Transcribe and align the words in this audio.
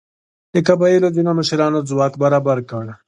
د 0.53 0.55
قبیلو 0.67 1.09
ځینو 1.15 1.31
مشرانو 1.39 1.79
ځواک 1.89 2.13
برابر 2.23 2.57
کړ. 2.69 2.85